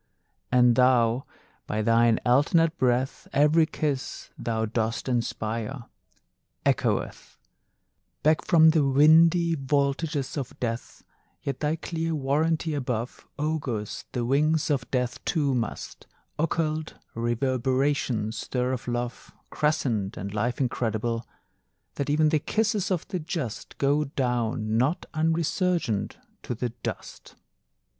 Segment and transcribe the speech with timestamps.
[0.51, 1.25] And though,
[1.67, 5.83] by thine alternate breath, Every kiss thou dost inspire
[6.65, 7.37] Echoeth
[8.23, 11.03] Back from the windy vaultages of death;
[11.43, 16.07] Yet thy clear warranty above Augurs the wings of death too must
[16.39, 21.27] Occult reverberations stir of love Crescent and life incredible;
[21.93, 27.35] That even the kisses of the just Go down not unresurgent to the dust.